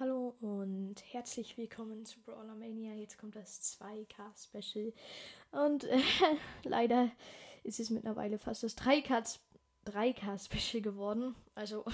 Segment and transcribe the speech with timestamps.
[0.00, 2.92] Hallo und herzlich willkommen zu Brawler Mania.
[2.94, 4.92] Jetzt kommt das 2K-Special.
[5.52, 6.00] Und äh,
[6.64, 7.12] leider
[7.62, 11.36] ist es mittlerweile fast das 3K-Special geworden.
[11.54, 11.84] Also,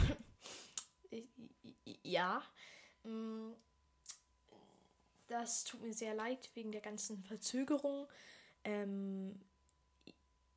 [2.02, 2.42] ja.
[3.04, 3.50] Mm,
[5.28, 8.08] das tut mir sehr leid wegen der ganzen Verzögerung.
[8.64, 9.38] Ähm,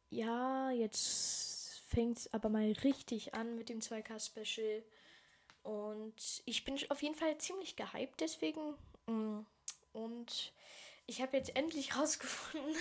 [0.09, 4.81] ja, jetzt fängt es aber mal richtig an mit dem 2K-Special.
[5.63, 8.75] Und ich bin auf jeden Fall ziemlich gehypt deswegen.
[9.07, 9.39] Mm,
[9.93, 10.53] und
[11.05, 12.75] ich habe jetzt endlich rausgefunden,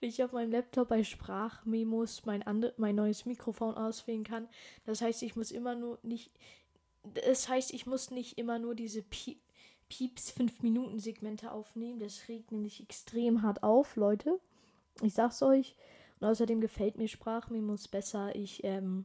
[0.00, 2.44] wie ich auf meinem Laptop bei Sprachmemos mein,
[2.76, 4.48] mein neues Mikrofon auswählen kann.
[4.84, 6.30] Das heißt, ich muss immer nur nicht.
[7.02, 9.40] Das heißt, ich muss nicht immer nur diese Pie
[9.88, 11.98] Pieps 5-Minuten-Segmente aufnehmen.
[11.98, 14.40] Das regt nämlich extrem hart auf, Leute.
[15.02, 15.76] Ich sag's euch.
[16.18, 18.34] Und außerdem gefällt mir Sprachmemos besser.
[18.34, 19.04] Ich ähm,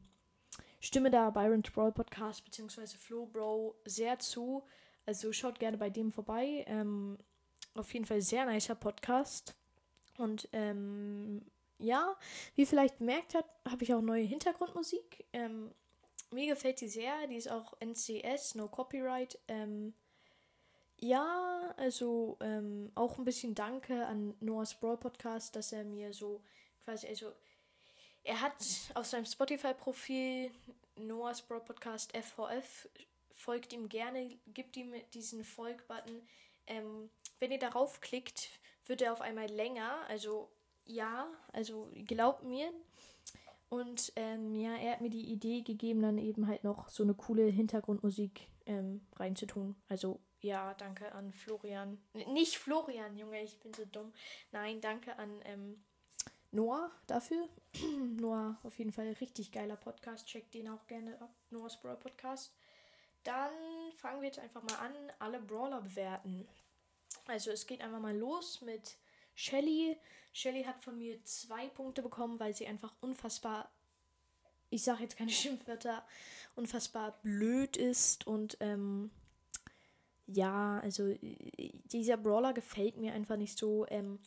[0.88, 2.88] stimme da Byron's Brawl Podcast bzw.
[2.98, 4.64] Flo Bro sehr zu.
[5.06, 6.64] Also schaut gerne bei dem vorbei.
[6.68, 7.18] Ähm,
[7.76, 9.54] auf jeden Fall sehr nicer Podcast.
[10.18, 11.46] Und ähm,
[11.78, 12.16] ja,
[12.56, 15.26] wie vielleicht bemerkt habt, habe ich auch neue Hintergrundmusik.
[15.34, 15.72] Ähm,
[16.32, 17.28] mir gefällt die sehr.
[17.28, 19.38] Die ist auch NCS, No Copyright.
[19.50, 19.94] Ähm,
[21.00, 26.42] ja, also ähm, auch ein bisschen Danke an Noah's Brawl Podcast, dass er mir so
[26.86, 27.34] quasi, also
[28.28, 28.62] er hat
[28.94, 30.52] auf seinem Spotify-Profil
[30.98, 32.90] Noah's Bro Podcast FVF.
[33.32, 36.22] Folgt ihm gerne, gibt ihm diesen Folg-Button.
[36.68, 38.50] Ähm, wenn ihr darauf klickt,
[38.86, 40.02] wird er auf einmal länger.
[40.10, 40.52] Also
[40.84, 42.70] ja, also glaubt mir.
[43.70, 47.14] Und ähm, ja, er hat mir die Idee gegeben, dann eben halt noch so eine
[47.14, 49.76] coole Hintergrundmusik ähm, reinzutun.
[49.88, 51.98] Also ja, danke an Florian.
[52.14, 54.14] Nicht Florian, Junge, ich bin so dumm.
[54.52, 55.84] Nein, danke an ähm,
[56.52, 57.48] Noah dafür.
[58.20, 60.28] Noah, auf jeden Fall richtig geiler Podcast.
[60.28, 61.34] Checkt den auch gerne ab.
[61.50, 62.54] Noah's Brawl Podcast.
[63.24, 63.52] Dann
[63.98, 66.48] fangen wir jetzt einfach mal an, alle Brawler bewerten.
[67.26, 68.98] Also es geht einfach mal los mit
[69.36, 69.98] Shelly.
[70.34, 73.70] Shelly hat von mir zwei Punkte bekommen, weil sie einfach unfassbar,
[74.70, 76.06] ich sage jetzt keine Schimpfwörter,
[76.56, 79.12] unfassbar blöd ist und ähm,
[80.28, 83.86] ja, also dieser Brawler gefällt mir einfach nicht so.
[83.90, 84.20] Ähm,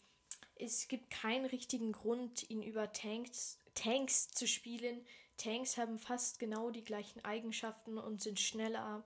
[0.61, 5.05] es gibt keinen richtigen Grund, ihn über Tanks, Tanks zu spielen.
[5.37, 9.05] Tanks haben fast genau die gleichen Eigenschaften und sind schneller.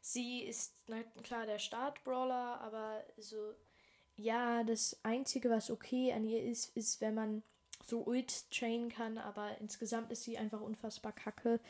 [0.00, 3.54] Sie ist, na klar, der Start-Brawler, aber so,
[4.16, 7.42] ja, das Einzige, was okay an ihr ist, ist, wenn man
[7.84, 11.60] so Ult trainen kann, aber insgesamt ist sie einfach unfassbar kacke.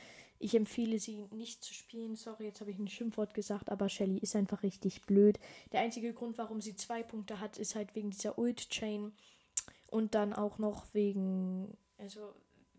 [0.43, 2.17] Ich empfehle sie nicht zu spielen.
[2.17, 5.39] Sorry, jetzt habe ich ein Schimpfwort gesagt, aber Shelly ist einfach richtig blöd.
[5.71, 9.13] Der einzige Grund, warum sie zwei Punkte hat, ist halt wegen dieser Ult-Chain.
[9.89, 12.35] Und dann auch noch wegen, also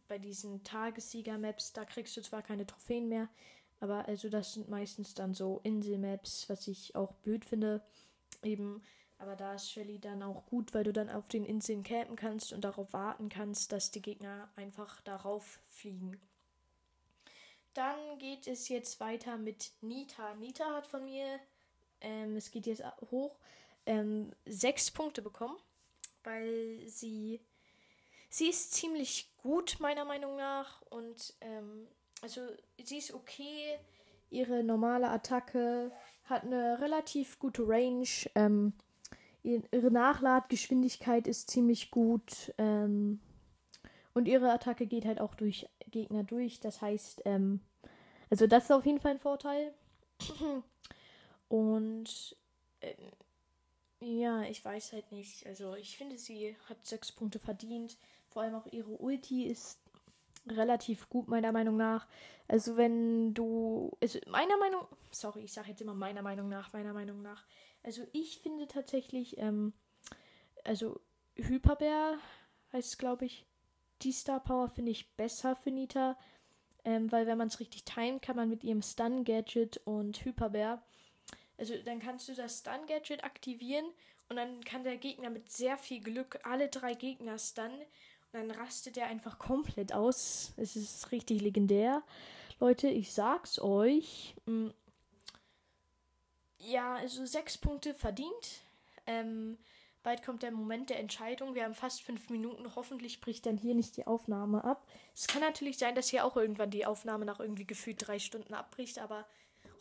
[0.07, 3.29] bei diesen Tagessieger-Maps, da kriegst du zwar keine Trophäen mehr,
[3.79, 7.83] aber also das sind meistens dann so Insel-Maps, was ich auch blöd finde.
[8.41, 8.81] Eben,
[9.19, 12.53] aber da ist Shelly dann auch gut, weil du dann auf den Inseln campen kannst
[12.53, 16.19] und darauf warten kannst, dass die Gegner einfach darauf fliegen.
[17.73, 20.33] Dann geht es jetzt weiter mit Nita.
[20.35, 21.39] Nita hat von mir,
[22.01, 23.35] ähm, es geht jetzt hoch,
[23.85, 25.57] ähm, sechs Punkte bekommen,
[26.23, 27.39] weil sie,
[28.29, 31.87] sie ist ziemlich gut meiner Meinung nach und ähm,
[32.21, 32.41] also
[32.83, 33.79] sie ist okay.
[34.29, 35.91] Ihre normale Attacke
[36.25, 38.07] hat eine relativ gute Range.
[38.35, 38.73] Ähm,
[39.43, 42.53] ihre Nachladgeschwindigkeit ist ziemlich gut.
[42.57, 43.19] Ähm,
[44.13, 46.59] und ihre Attacke geht halt auch durch Gegner durch.
[46.59, 47.61] Das heißt, ähm,
[48.29, 49.73] also das ist auf jeden Fall ein Vorteil.
[51.47, 52.37] Und
[52.79, 52.95] äh,
[53.99, 55.45] ja, ich weiß halt nicht.
[55.45, 57.97] Also ich finde, sie hat sechs Punkte verdient.
[58.29, 59.79] Vor allem auch ihre Ulti ist
[60.47, 62.07] relativ gut, meiner Meinung nach.
[62.47, 63.91] Also wenn du.
[64.01, 64.87] Also meiner Meinung.
[65.11, 67.45] Sorry, ich sage jetzt immer meiner Meinung nach, meiner Meinung nach.
[67.83, 69.73] Also ich finde tatsächlich, ähm,
[70.63, 71.01] also
[71.35, 72.17] Hyperbär
[72.71, 73.45] heißt es, glaube ich,
[74.03, 76.17] die Star Power finde ich besser für Nita,
[76.83, 80.81] ähm, weil wenn man es richtig timet, kann man mit ihrem Stun-Gadget und Hyperbär,
[81.61, 83.85] also dann kannst du das Stun-Gadget aktivieren
[84.29, 88.49] und dann kann der Gegner mit sehr viel Glück alle drei Gegner stunnen und dann
[88.49, 90.53] rastet er einfach komplett aus.
[90.57, 92.01] Es ist richtig legendär.
[92.59, 94.33] Leute, ich sag's euch.
[94.45, 94.73] Mh, mm,
[96.57, 98.63] ja, also sechs Punkte verdient.
[99.05, 99.59] Ähm,
[100.03, 101.53] Bald kommt der Moment der Entscheidung.
[101.53, 102.75] Wir haben fast fünf Minuten.
[102.75, 104.87] Hoffentlich bricht dann hier nicht die Aufnahme ab.
[105.13, 108.53] Es kann natürlich sein, dass hier auch irgendwann die Aufnahme nach irgendwie gefühlt drei Stunden
[108.53, 109.27] abbricht, aber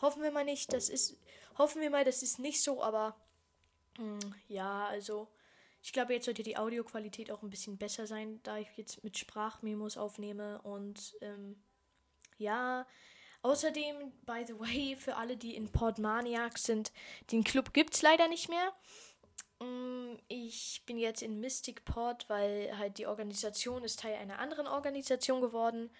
[0.02, 0.72] hoffen wir mal nicht.
[0.72, 1.18] Das ist,
[1.56, 3.16] hoffen wir mal, das ist nicht so, aber
[3.98, 5.28] mh, hm, ja, also
[5.82, 9.16] ich glaube, jetzt sollte die Audioqualität auch ein bisschen besser sein, da ich jetzt mit
[9.16, 11.62] Sprachmemos aufnehme und ähm,
[12.36, 12.86] ja,
[13.42, 16.92] Außerdem, by the way, für alle, die in Port Maniac sind,
[17.32, 18.74] den Club gibt es leider nicht mehr.
[19.60, 24.66] Mm, ich bin jetzt in Mystic Port, weil halt die Organisation ist Teil einer anderen
[24.66, 25.90] Organisation geworden.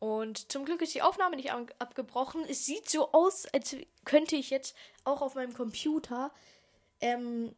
[0.00, 2.44] Und zum Glück ist die Aufnahme nicht abgebrochen.
[2.48, 6.32] Es sieht so aus, als könnte ich jetzt auch auf meinem Computer
[7.00, 7.54] ähm,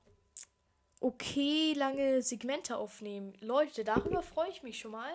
[1.00, 3.34] okay lange Segmente aufnehmen.
[3.40, 5.12] Leute, darüber freue ich mich schon mal.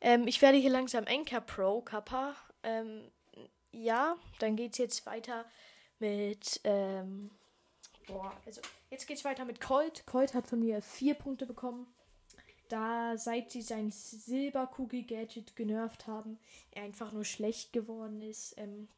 [0.00, 2.36] Ähm, ich werde hier langsam Anchor Pro Kappa.
[2.62, 3.10] Ähm,
[3.72, 5.44] ja, dann geht es jetzt weiter
[5.98, 6.60] mit.
[6.64, 7.30] Ähm,
[8.06, 8.60] boah, also
[8.92, 10.06] jetzt geht es weiter mit Colt.
[10.06, 11.86] Colt hat von mir vier Punkte bekommen.
[12.68, 16.38] Da, seit sie sein Silberkugel-Gadget genervt haben,
[16.70, 18.56] er einfach nur schlecht geworden ist.
[18.58, 18.88] Ähm,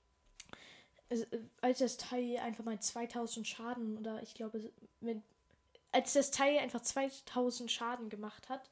[1.08, 1.25] also,
[1.61, 4.70] als das Teil einfach mal 2000 Schaden oder ich glaube,
[5.00, 5.23] mit,
[5.93, 8.69] als das Teil einfach 2000 Schaden gemacht hat,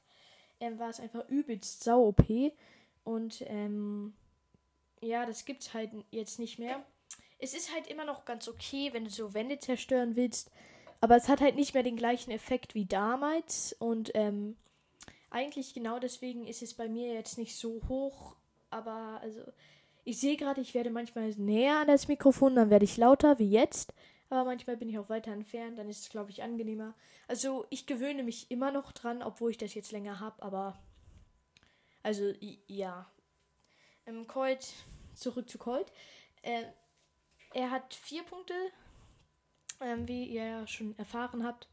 [0.61, 2.53] ähm, war es einfach übelst sau OP.
[3.05, 4.13] Und ähm,
[5.01, 6.85] ja, das gibt's halt jetzt nicht mehr.
[7.39, 10.51] Es ist halt immer noch ganz okay, wenn du so Wände zerstören willst.
[11.03, 13.75] Aber es hat halt nicht mehr den gleichen Effekt wie damals.
[13.81, 14.57] Und ähm,
[15.31, 18.37] eigentlich genau deswegen ist es bei mir jetzt nicht so hoch.
[18.71, 19.43] Aber also,
[20.05, 23.51] ich sehe gerade, ich werde manchmal näher an das Mikrofon, dann werde ich lauter wie
[23.51, 23.93] jetzt.
[24.31, 26.95] Aber manchmal bin ich auch weiter entfernt, dann ist es, glaube ich, angenehmer.
[27.27, 30.79] Also ich gewöhne mich immer noch dran, obwohl ich das jetzt länger habe, aber.
[32.05, 32.33] Also,
[32.69, 33.11] ja.
[34.07, 34.73] Ähm, Colt,
[35.15, 35.93] zurück zu Colt.
[36.43, 36.63] Äh,
[37.55, 38.55] er hat vier Punkte,
[39.81, 41.69] ähm, wie ihr ja schon erfahren habt,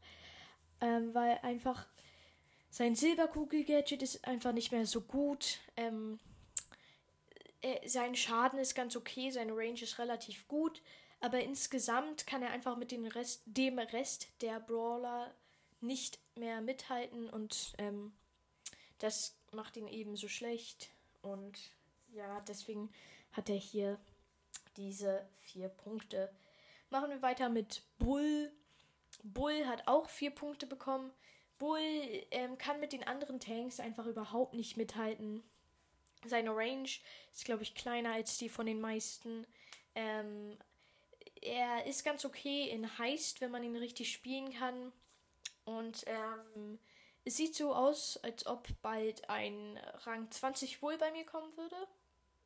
[0.80, 1.86] ähm, weil einfach
[2.70, 5.58] sein Silberkugel-Gadget ist einfach nicht mehr so gut.
[5.76, 6.18] Ähm,
[7.62, 10.80] äh, sein Schaden ist ganz okay, seine Range ist relativ gut,
[11.20, 15.34] aber insgesamt kann er einfach mit Rest, dem Rest der Brawler
[15.80, 18.12] nicht mehr mithalten und ähm,
[18.98, 20.90] das macht ihn eben so schlecht.
[21.22, 21.58] Und
[22.12, 22.90] ja, deswegen
[23.32, 23.98] hat er hier
[24.76, 26.30] diese vier Punkte.
[26.90, 28.52] Machen wir weiter mit Bull.
[29.22, 31.12] Bull hat auch vier Punkte bekommen.
[31.58, 31.80] Bull
[32.30, 35.42] ähm, kann mit den anderen Tanks einfach überhaupt nicht mithalten.
[36.26, 36.88] Seine Range
[37.32, 39.46] ist, glaube ich, kleiner als die von den meisten.
[39.94, 40.56] Ähm,
[41.40, 44.92] er ist ganz okay in Heist, wenn man ihn richtig spielen kann.
[45.64, 46.78] Und ähm,
[47.24, 51.76] es sieht so aus, als ob bald ein Rang 20 wohl bei mir kommen würde.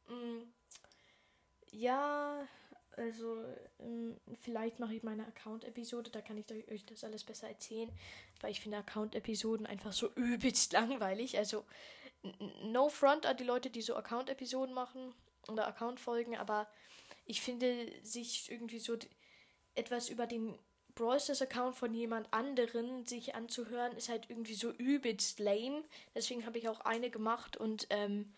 [0.09, 0.53] Mm,
[1.71, 2.47] ja,
[2.97, 3.45] also
[3.81, 7.91] ähm, vielleicht mache ich meine Account-Episode, da kann ich euch das alles besser erzählen.
[8.41, 11.39] Weil ich finde Account-Episoden einfach so übelst langweilig.
[11.39, 11.65] Also
[12.63, 15.15] no front an die Leute, die so Account-Episoden machen
[15.49, 16.69] oder Account-Folgen, aber
[17.27, 18.97] ich finde, sich irgendwie so
[19.75, 20.59] etwas über den
[20.95, 25.83] Brawl Account von jemand anderen sich anzuhören, ist halt irgendwie so übelst lame.
[26.15, 28.33] Deswegen habe ich auch eine gemacht und ähm,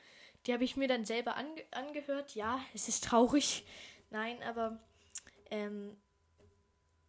[0.47, 2.35] die habe ich mir dann selber ange angehört.
[2.35, 3.67] Ja, es ist traurig.
[4.11, 4.79] Nein, aber
[5.51, 5.97] ähm,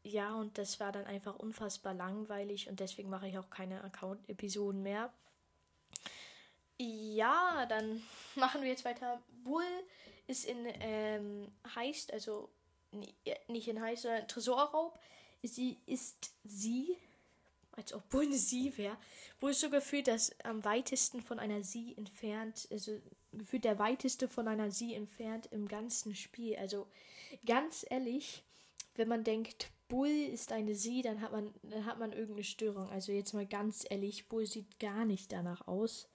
[0.03, 4.81] ja, und das war dann einfach unfassbar langweilig und deswegen mache ich auch keine Account-Episoden
[4.81, 5.11] mehr.
[6.77, 8.01] Ja, dann
[8.35, 9.21] machen wir jetzt weiter.
[9.43, 9.65] Bull
[10.27, 12.49] ist in ähm, Heist, also
[13.47, 14.97] nicht in Heist, sondern Tresorraub.
[15.43, 16.97] Sie ist sie,
[17.77, 18.97] als ob Bull eine sie wäre,
[19.39, 22.99] wo es so gefühlt, dass am weitesten von einer sie entfernt, also
[23.31, 26.57] gefühlt der weiteste von einer sie entfernt im ganzen Spiel.
[26.57, 26.87] Also
[27.45, 28.43] ganz ehrlich,
[28.95, 32.89] wenn man denkt, Bull ist eine sie, dann hat man, dann hat man irgendeine Störung.
[32.89, 36.09] Also jetzt mal ganz ehrlich, Bull sieht gar nicht danach aus.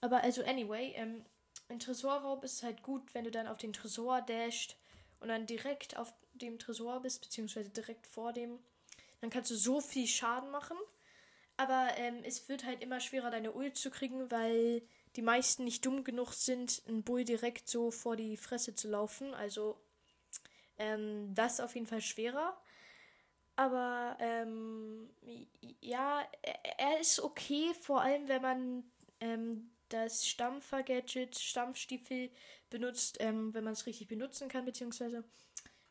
[0.00, 1.24] Aber also anyway, ähm,
[1.68, 4.76] ein Tresorraub ist halt gut, wenn du dann auf den Tresor dasht
[5.18, 8.58] und dann direkt auf dem Tresor bist, beziehungsweise direkt vor dem.
[9.20, 10.76] Dann kannst du so viel Schaden machen.
[11.56, 14.82] Aber ähm, es wird halt immer schwerer, deine Ult zu kriegen, weil
[15.16, 19.34] die meisten nicht dumm genug sind, einen Bull direkt so vor die Fresse zu laufen.
[19.34, 19.78] Also
[20.78, 22.56] ähm, das ist auf jeden Fall schwerer.
[23.56, 25.10] Aber ähm,
[25.82, 26.26] ja,
[26.78, 28.84] er, ist okay, vor allem wenn man
[29.20, 32.30] ähm, das Stampfer-Gadget, Stampfstiefel
[32.70, 35.24] benutzt, ähm, wenn man es richtig benutzen kann, beziehungsweise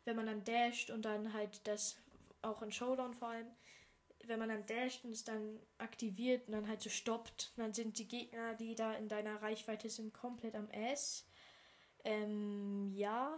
[0.05, 1.98] wenn man dann dasht und dann halt das
[2.41, 3.48] auch in Showdown vor allem,
[4.25, 7.98] wenn man dann dasht und es dann aktiviert und dann halt so stoppt, dann sind
[7.98, 11.25] die Gegner, die da in deiner Reichweite sind, komplett am S.
[12.03, 13.38] Ähm, ja.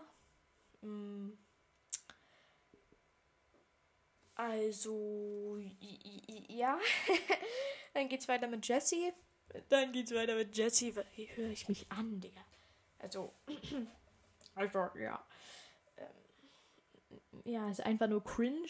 [0.82, 1.32] Mm.
[4.36, 5.60] Also,
[6.48, 6.80] ja.
[7.94, 9.14] dann geht's weiter mit Jesse.
[9.70, 10.96] Dann geht's weiter mit Jesse.
[11.16, 12.42] Wie höre ich mich an, Digga?
[13.00, 13.34] Also,
[14.56, 15.24] also, ja.
[17.44, 18.68] Ja, ist einfach nur cringe.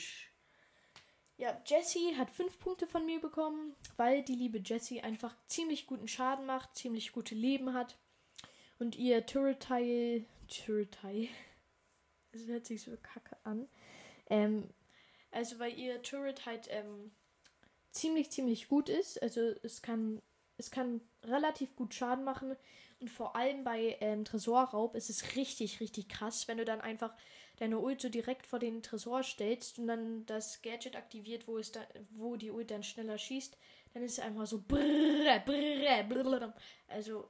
[1.38, 6.08] Ja, Jessie hat fünf Punkte von mir bekommen, weil die liebe Jessie einfach ziemlich guten
[6.08, 7.98] Schaden macht, ziemlich gute Leben hat
[8.78, 11.30] und ihr Turret-Teil Turretai.
[12.32, 13.68] Das hört sich so kacke an.
[14.30, 14.70] Ähm,
[15.32, 17.12] also weil ihr Turret halt ähm,
[17.92, 19.22] ziemlich, ziemlich gut ist.
[19.22, 20.22] Also es kann,
[20.58, 22.56] es kann relativ gut Schaden machen.
[23.00, 27.16] Und vor allem bei ähm, Tresorraub ist es richtig, richtig krass, wenn du dann einfach
[27.62, 31.72] deine Ult so direkt vor den Tresor stellst und dann das Gadget aktiviert, wo es
[31.72, 33.56] da, wo die Ult dann schneller schießt,
[33.94, 36.54] dann ist es einfach so brrr, brrr, brrr.
[36.88, 37.30] Also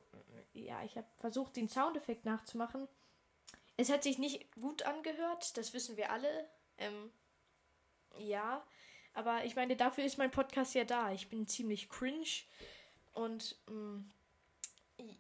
[0.53, 2.87] ja, ich habe versucht, den Soundeffekt nachzumachen.
[3.75, 6.47] Es hat sich nicht gut angehört, das wissen wir alle.
[6.77, 7.11] Ähm,
[8.17, 8.65] ja,
[9.13, 11.11] aber ich meine, dafür ist mein Podcast ja da.
[11.11, 12.45] Ich bin ziemlich cringe
[13.11, 14.11] und mh, mm,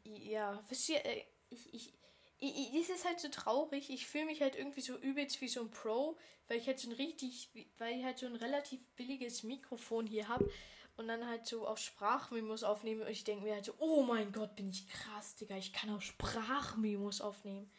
[0.05, 1.93] ja, wisst ihr, äh, ich, ich,
[2.41, 3.89] ich, es ist halt so traurig.
[3.89, 6.17] Ich fühle mich halt irgendwie so übelst wie so ein Pro,
[6.47, 10.27] weil ich halt so ein richtig, weil ich halt so ein relativ billiges Mikrofon hier
[10.27, 10.51] habe
[10.97, 14.31] und dann halt so auf Sprachmemos aufnehme und ich denke mir halt so, oh mein
[14.31, 17.71] Gott, bin ich krass, Digga, ich kann auch Sprachmemos aufnehmen.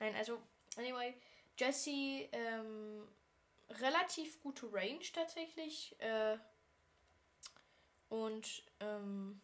[0.00, 0.38] Nein, also,
[0.76, 1.14] anyway,
[1.58, 3.06] Jesse, ähm,
[3.68, 5.94] relativ gute Range tatsächlich.
[6.00, 6.38] Äh,
[8.08, 9.40] und, ähm,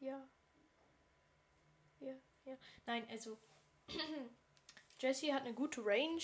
[0.00, 0.28] ja.
[2.04, 2.56] Ja, ja.
[2.86, 3.38] Nein, also,
[5.00, 6.22] Jessie hat eine gute Range.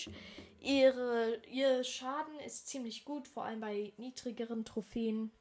[0.59, 5.31] Ihre, ihr Schaden ist ziemlich gut, vor allem bei niedrigeren Trophäen,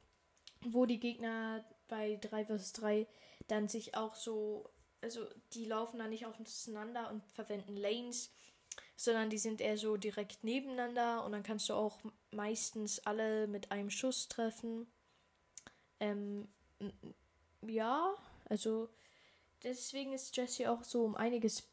[0.63, 3.07] wo die Gegner bei 3 vs 3
[3.49, 4.71] dann sich auch so,
[5.01, 8.33] also die laufen da nicht auseinander und verwenden Lanes,
[8.97, 11.99] sondern die sind eher so direkt nebeneinander und dann kannst du auch
[12.31, 14.87] meistens alle mit einem Schuss treffen.
[15.99, 16.49] Ähm,
[17.63, 18.89] ja, also
[19.63, 21.69] deswegen ist Jesse auch so um einiges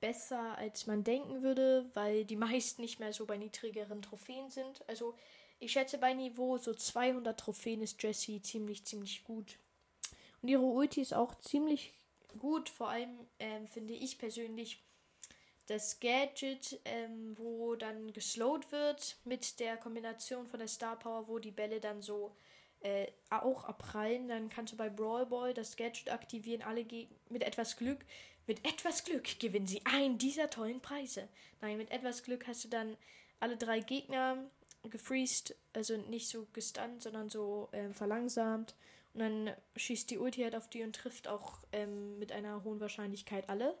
[0.00, 4.82] besser, als man denken würde, weil die meisten nicht mehr so bei niedrigeren Trophäen sind.
[4.88, 5.14] Also
[5.58, 9.58] ich schätze bei Niveau so 200 Trophäen ist Jessie ziemlich, ziemlich gut.
[10.42, 11.92] Und ihre Ulti ist auch ziemlich
[12.38, 14.82] gut, vor allem ähm, finde ich persönlich
[15.66, 21.38] das Gadget, ähm, wo dann geslowt wird mit der Kombination von der Star Power, wo
[21.38, 22.34] die Bälle dann so
[22.80, 24.28] äh, auch abprallen.
[24.28, 26.62] Dann kannst du bei Brawl Ball das Gadget aktivieren.
[26.62, 26.84] Alle
[27.28, 28.04] mit etwas Glück
[28.50, 31.28] mit etwas Glück gewinnen sie einen dieser tollen Preise.
[31.60, 32.96] Nein, mit etwas Glück hast du dann
[33.38, 34.38] alle drei Gegner
[34.90, 38.74] gefreezed, also nicht so gestunt, sondern so ähm, verlangsamt.
[39.14, 42.80] Und dann schießt die Ulti halt auf die und trifft auch ähm, mit einer hohen
[42.80, 43.78] Wahrscheinlichkeit alle.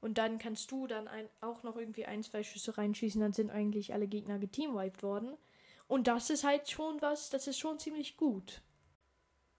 [0.00, 3.50] Und dann kannst du dann ein, auch noch irgendwie ein, zwei Schüsse reinschießen, dann sind
[3.50, 5.36] eigentlich alle Gegner geteamwiped worden.
[5.88, 8.60] Und das ist halt schon was, das ist schon ziemlich gut.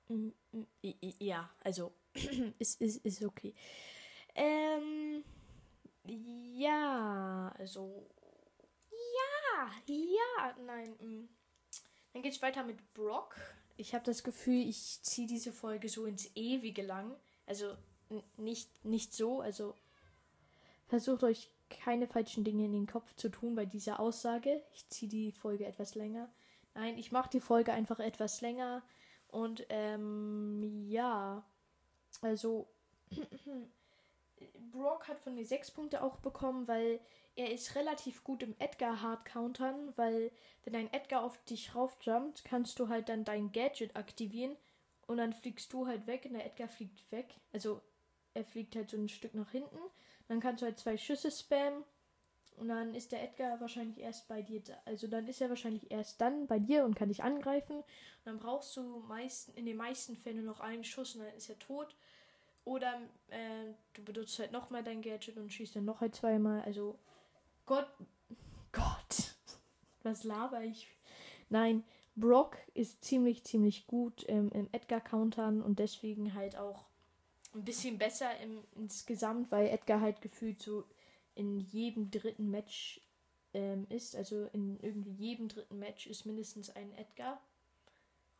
[0.07, 0.63] Mm, mm,
[1.19, 1.91] ja, also
[2.59, 3.53] ist, ist, ist okay.
[4.35, 5.23] Ähm,
[6.05, 8.07] ja, also.
[8.91, 10.91] Ja, ja, nein.
[10.99, 11.29] Mm.
[12.13, 13.35] Dann geht's weiter mit Brock.
[13.75, 17.15] Ich habe das Gefühl, ich ziehe diese Folge so ins Ewige lang.
[17.45, 17.75] Also
[18.37, 19.75] nicht, nicht so, also
[20.87, 24.61] versucht euch keine falschen Dinge in den Kopf zu tun bei dieser Aussage.
[24.73, 26.29] Ich ziehe die Folge etwas länger.
[26.75, 28.83] Nein, ich mache die Folge einfach etwas länger.
[29.27, 31.43] Und ähm, ja,
[32.21, 32.67] also
[34.71, 36.99] Brock hat von mir 6 Punkte auch bekommen, weil
[37.35, 40.31] er ist relativ gut im Edgar Hard countern, weil
[40.63, 44.57] wenn ein Edgar auf dich raufjumpt, kannst du halt dann dein Gadget aktivieren
[45.07, 47.35] und dann fliegst du halt weg und der Edgar fliegt weg.
[47.53, 47.81] Also
[48.33, 49.79] er fliegt halt so ein Stück nach hinten.
[50.29, 51.83] Dann kannst du halt zwei Schüsse spammen
[52.55, 54.61] und dann ist der Edgar wahrscheinlich erst bei dir.
[54.61, 54.73] Da.
[54.85, 57.77] Also dann ist er wahrscheinlich erst dann bei dir und kann dich angreifen.
[57.77, 57.85] Und
[58.25, 61.57] dann brauchst du meist, in den meisten Fällen noch einen Schuss und dann ist er
[61.57, 61.95] tot.
[62.63, 66.61] Oder äh, du benutzt halt nochmal dein Gadget und schießt dann noch halt zweimal.
[66.61, 66.99] Also,
[67.65, 67.87] Gott,
[68.71, 69.35] Gott,
[70.03, 70.87] was laber ich?
[71.49, 71.83] Nein,
[72.15, 76.88] Brock ist ziemlich, ziemlich gut ähm, im Edgar-Countern und deswegen halt auch
[77.53, 80.85] ein bisschen besser im, insgesamt, weil Edgar halt gefühlt so
[81.35, 83.01] in jedem dritten Match
[83.53, 84.15] ähm, ist.
[84.15, 87.41] Also in irgendwie jedem dritten Match ist mindestens ein Edgar.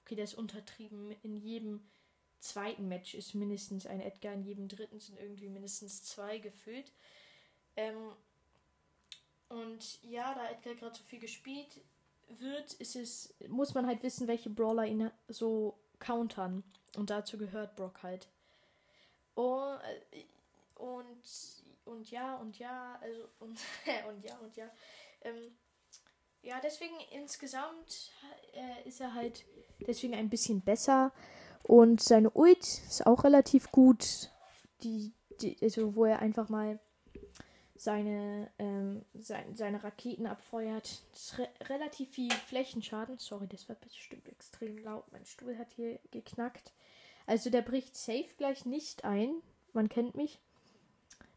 [0.02, 1.16] Okay, der ist untertrieben.
[1.24, 1.82] In jedem
[2.40, 6.92] zweiten Match ist mindestens ein Edgar, in jedem dritten sind irgendwie mindestens zwei gefüllt.
[7.76, 8.14] Ähm,
[9.50, 11.82] und ja, da Edgar gerade so viel gespielt
[12.28, 16.64] wird, ist es, muss man halt wissen, welche Brawler ihn so countern.
[16.96, 18.28] Und dazu gehört Brock halt.
[19.40, 19.74] Oh,
[20.12, 20.26] äh,
[20.76, 21.24] und,
[21.86, 23.58] und ja, und ja, also, und,
[24.10, 24.70] und ja, und ja.
[25.22, 25.56] Ähm,
[26.42, 28.12] ja, deswegen insgesamt
[28.54, 29.46] äh, ist er halt
[29.88, 31.14] deswegen ein bisschen besser.
[31.64, 34.30] Und seine Ult ist auch relativ gut.
[34.84, 36.78] Die, die, also wo er einfach mal
[37.78, 41.02] seine, ähm, sein, seine Raketen abfeuert.
[41.38, 43.20] Re relativ viel Flächenschaden.
[43.20, 45.10] Sorry, das war bestimmt extrem laut.
[45.14, 46.74] Mein Stuhl hat hier geknackt.
[47.30, 49.44] Also der bricht safe gleich nicht ein,
[49.74, 50.40] man kennt mich.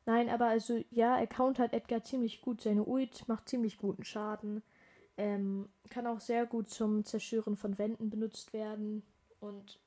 [0.06, 2.62] Nein, aber also ja, er countert Edgar ziemlich gut.
[2.62, 4.62] Seine Ult macht ziemlich guten Schaden.
[5.18, 9.02] Ähm, kann auch sehr gut zum Zerstören von Wänden benutzt werden.
[9.38, 9.80] Und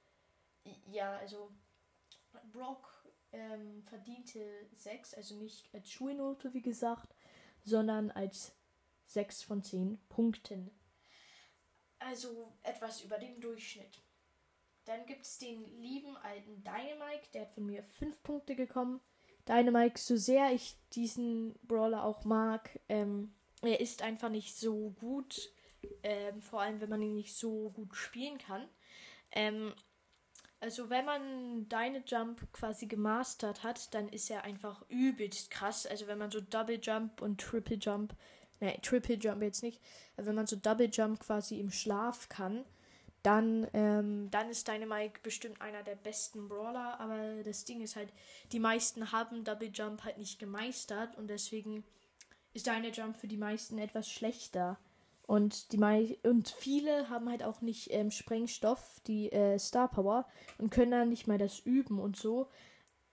[0.91, 1.50] ja, also
[2.53, 2.88] Brock
[3.31, 7.15] ähm, verdiente 6, also nicht als Schulnote, wie gesagt,
[7.63, 8.53] sondern als
[9.07, 10.69] 6 von 10 Punkten.
[11.97, 14.04] Also etwas über dem Durchschnitt.
[14.86, 19.01] Dann gibt es den lieben alten Dynamike, der hat von mir 5 Punkte gekommen.
[19.48, 25.51] Dynamike, so sehr ich diesen Brawler auch mag, ähm, er ist einfach nicht so gut.
[26.04, 28.68] Ähm, vor allem, wenn man ihn nicht so gut spielen kann.
[29.32, 29.74] Ähm,
[30.60, 35.86] also, wenn man deine Jump quasi gemastert hat, dann ist er einfach übelst krass.
[35.86, 38.15] Also, wenn man so Double Jump und Triple Jump,
[38.60, 39.82] ne, Triple Jump jetzt nicht,
[40.15, 42.65] wenn man so Double Jump quasi im Schlaf kann,
[43.25, 47.00] dann, ähm, dann ist Dynamite bestimmt einer der besten Brawler.
[47.00, 48.10] Aber das Ding ist halt,
[48.51, 51.84] die meisten haben Double Jump halt nicht gemeistert und deswegen
[52.53, 54.77] ist deine Jump für die meisten etwas schlechter.
[55.27, 60.27] Und die mei und viele haben halt auch nicht ähm, Sprengstoff, die äh, Star Power
[60.60, 62.48] und können dann nicht mal das üben und so.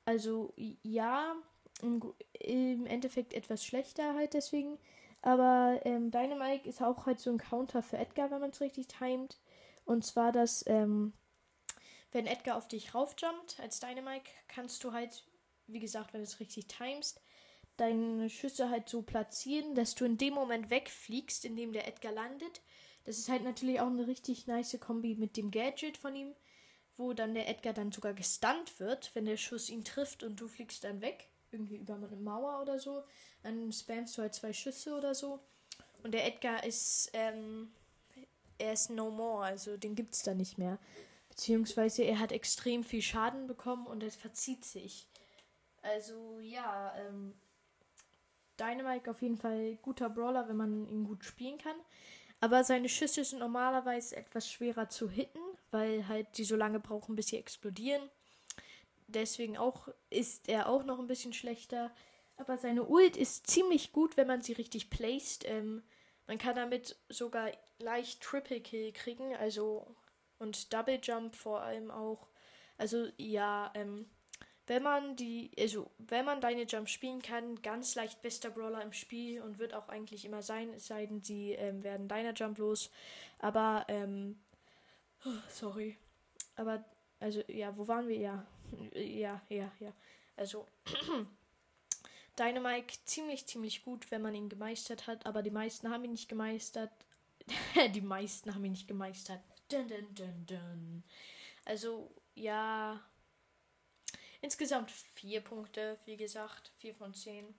[0.05, 0.53] Also
[0.83, 1.35] ja,
[1.81, 2.03] im,
[2.39, 4.79] im Endeffekt etwas schlechter halt deswegen.
[5.23, 8.89] Aber ähm, Dynamite ist auch halt so ein Counter für Edgar, wenn man es richtig
[8.89, 9.39] timet.
[9.85, 11.13] Und zwar, dass ähm,
[12.13, 15.25] wenn Edgar auf dich raufjumpt als Dynamite, kannst du halt,
[15.67, 17.21] wie gesagt, wenn du es richtig timest,
[17.77, 22.13] deine Schüsse halt so platzieren, dass du in dem Moment wegfliegst, in dem der Edgar
[22.13, 22.61] landet.
[23.05, 26.35] Das ist halt natürlich auch eine richtig nice Kombi mit dem Gadget von ihm,
[26.97, 30.49] wo dann der Edgar dann sogar gestunt wird, wenn der Schuss ihn trifft und du
[30.49, 33.03] fliegst dann weg, irgendwie über eine Mauer oder so.
[33.43, 35.41] Dann spammst du halt zwei Schüsse oder so.
[36.03, 37.73] Und der Edgar ist, ähm,
[38.59, 40.79] er ist no more, also den gibt's da nicht mehr.
[41.29, 45.09] Beziehungsweise er hat extrem viel Schaden bekommen und es verzieht sich.
[45.81, 47.35] Also ja, ähm,
[48.61, 51.77] Dynamite auf jeden Fall guter Brawler, wenn man ihn gut spielen kann.
[52.41, 55.39] Aber seine Schüsse sind normalerweise etwas schwerer zu hitten,
[55.71, 58.03] weil halt die so lange brauchen, bis sie explodieren.
[59.07, 61.93] Deswegen auch ist er auch noch ein bisschen schlechter.
[62.37, 65.45] Aber seine Ult ist ziemlich gut, wenn man sie richtig placed.
[65.49, 65.83] Ähm,
[66.33, 69.95] man kann damit sogar leicht Triple Kill kriegen, also
[70.39, 72.27] und Double Jump vor allem auch.
[72.79, 74.07] Also ja, ähm,
[74.67, 78.95] wenn man die, also wenn man deine Jump spielen kann, ganz leicht bester Brawler im
[78.95, 82.57] Spiel und wird auch eigentlich immer sein, es sei denn, sie ähm, werden deiner Jump
[82.57, 82.91] los.
[83.39, 84.41] Aber, ähm,
[85.27, 85.99] oh, sorry.
[86.57, 86.83] Aber,
[87.21, 88.17] also, ja, wo waren wir?
[88.17, 88.47] Ja,
[88.95, 89.93] ja, ja, ja.
[90.35, 90.67] Also,
[92.39, 96.29] Dynamike ziemlich, ziemlich gut, wenn man ihn gemeistert hat, aber die meisten haben ihn nicht
[96.29, 96.91] gemeistert.
[97.95, 99.41] die meisten haben ihn nicht gemeistert.
[99.69, 101.05] Dun, dun, dun, dun.
[101.65, 103.01] Also, ja,
[104.43, 107.55] Insgesamt vier Punkte, wie gesagt, vier von zehn.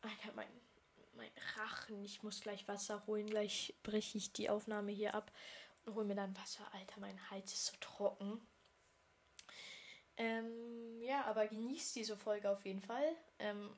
[0.00, 0.48] Alter, mein,
[1.14, 2.02] mein Rachen.
[2.06, 3.26] Ich muss gleich Wasser holen.
[3.26, 5.30] Gleich breche ich die Aufnahme hier ab
[5.84, 6.66] und hole mir dann Wasser.
[6.72, 8.40] Alter, mein Hals ist so trocken.
[10.16, 13.16] Ähm, ja, aber genießt diese Folge auf jeden Fall.
[13.38, 13.70] Ähm,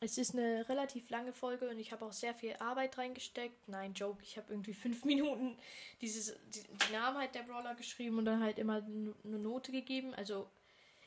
[0.00, 3.68] es ist eine relativ lange Folge und ich habe auch sehr viel Arbeit reingesteckt.
[3.68, 5.58] Nein, Joke, ich habe irgendwie fünf Minuten
[6.00, 10.14] dieses, die, die Namen halt der Brawler geschrieben und dann halt immer eine Note gegeben.
[10.14, 10.48] Also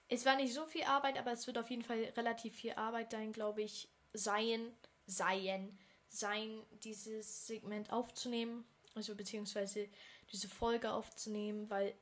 [0.10, 3.12] es war nicht so viel Arbeit, aber es wird auf jeden Fall relativ viel Arbeit
[3.12, 4.74] sein, glaube ich, sein,
[5.06, 5.78] sein,
[6.10, 8.66] sein, dieses Segment aufzunehmen.
[8.94, 9.88] Also beziehungsweise
[10.34, 11.94] diese Folge aufzunehmen, weil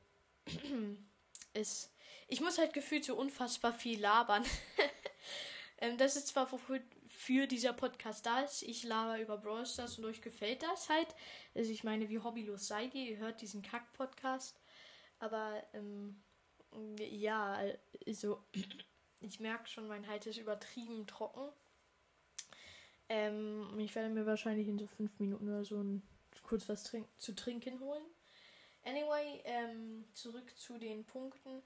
[1.53, 1.91] es.
[2.29, 4.45] Ich muss halt gefühlt so unfassbar viel labern.
[5.79, 8.61] ähm, das ist zwar wofür für dieser Podcast da ist.
[8.61, 11.07] Ich laber über Brawl Stars und euch gefällt das halt.
[11.55, 13.03] Also ich meine, wie hobbylos seid ihr?
[13.03, 14.61] Ihr hört diesen Kack-Podcast.
[15.17, 16.21] Aber ähm,
[16.99, 17.59] ja,
[18.05, 18.43] also
[19.21, 21.49] ich merke schon, mein Hals ist übertrieben trocken.
[23.09, 26.03] Ähm, ich werde mir wahrscheinlich in so fünf Minuten oder so ein,
[26.43, 28.05] kurz was trink zu trinken holen.
[28.85, 31.63] Anyway, ähm, zurück zu den Punkten.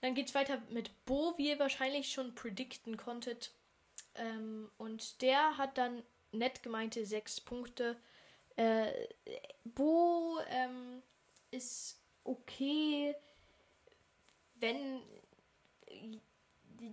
[0.00, 3.52] Dann geht es weiter mit Bo, wie ihr wahrscheinlich schon predikten konntet.
[4.14, 7.96] Ähm, und der hat dann nett gemeinte sechs Punkte.
[8.56, 8.92] Äh,
[9.64, 11.02] Bo ähm,
[11.50, 13.14] ist okay
[14.60, 15.02] wenn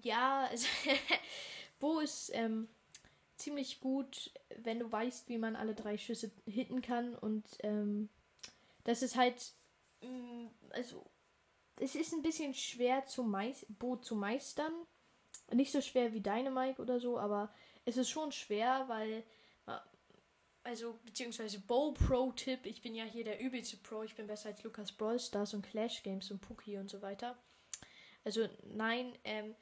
[0.01, 0.67] ja, also,
[1.79, 2.67] Bo ist ähm,
[3.37, 8.09] ziemlich gut, wenn du weißt, wie man alle drei Schüsse hitten kann und ähm,
[8.83, 9.53] das ist halt,
[10.01, 11.05] mh, mm, also
[11.77, 14.73] es ist ein bisschen schwer zu meist Bo zu meistern.
[15.51, 17.53] Nicht so schwer wie Dynamite oder so, aber
[17.85, 19.23] es ist schon schwer, weil
[20.63, 24.49] also beziehungsweise Bow Pro Tipp, ich bin ja hier der übelste Pro, ich bin besser
[24.49, 27.37] als Lukas Brawl Stars und Clash Games und Pookie und so weiter.
[28.23, 29.55] Also nein, ähm,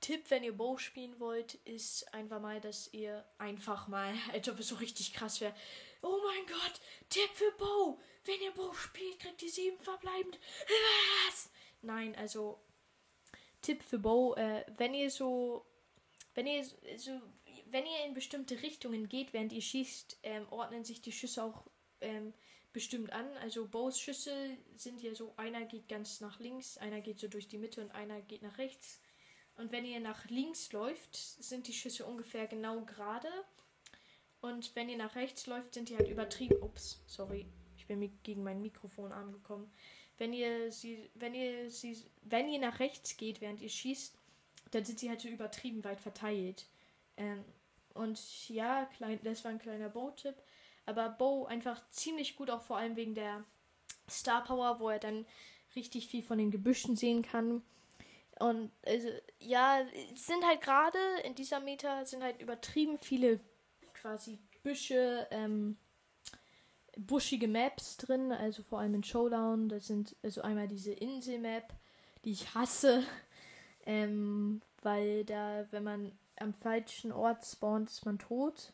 [0.00, 4.58] Tipp, wenn ihr Bow spielen wollt, ist einfach mal, dass ihr einfach mal, als ob
[4.58, 5.54] es so richtig krass wäre.
[6.00, 8.00] Oh mein Gott, Tipp für Bow.
[8.26, 10.38] Wenn ihr Bow spielt, kriegt ihr sieben verbleibend.
[11.28, 11.50] Was?
[11.82, 12.58] Nein, also
[13.62, 15.64] Tipp für Bow, äh, wenn ihr so,
[16.34, 17.20] wenn ihr so,
[17.66, 21.64] wenn ihr in bestimmte Richtungen geht, während ihr schießt, ähm, ordnen sich die Schüsse auch
[22.00, 22.32] ähm,
[22.72, 23.26] bestimmt an.
[23.38, 27.48] Also Bows Schüsse sind ja so, einer geht ganz nach links, einer geht so durch
[27.48, 29.00] die Mitte und einer geht nach rechts.
[29.56, 33.28] Und wenn ihr nach links läuft, sind die Schüsse ungefähr genau gerade.
[34.40, 36.62] Und wenn ihr nach rechts läuft, sind die halt übertrieben.
[36.62, 37.46] Ups, sorry.
[37.88, 39.70] Ich bin gegen mein Mikrofon angekommen.
[40.18, 44.16] Wenn ihr sie, wenn ihr sie, wenn ihr nach rechts geht, während ihr schießt,
[44.72, 46.66] dann sind sie halt so übertrieben weit verteilt.
[47.16, 47.44] Ähm,
[47.94, 50.34] und ja, klein, das war ein kleiner Bow-Tipp.
[50.84, 53.44] Aber Bow einfach ziemlich gut, auch vor allem wegen der
[54.10, 55.26] Star Power, wo er dann
[55.76, 57.62] richtig viel von den Gebüschen sehen kann.
[58.38, 59.80] Und also, ja,
[60.12, 63.40] es sind halt gerade in dieser Meta sind halt übertrieben viele
[63.94, 65.76] quasi Büsche, ähm,
[66.96, 69.68] buschige Maps drin, also vor allem in Showdown.
[69.68, 71.72] Das sind also einmal diese Insel-Map,
[72.24, 73.04] die ich hasse,
[73.86, 78.72] ähm, weil da, wenn man am falschen Ort spawnt, ist man tot.